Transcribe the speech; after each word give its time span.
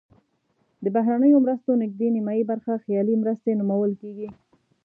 د 0.83 0.85
بهرنیو 0.95 1.43
مرستو 1.45 1.71
نزدې 1.81 2.07
نیمایي 2.15 2.43
برخه 2.51 2.73
خیالي 2.85 3.15
مرستې 3.23 3.51
نومول 3.59 3.91
کیږي. 4.01 4.27